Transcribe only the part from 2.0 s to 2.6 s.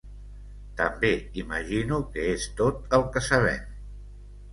que és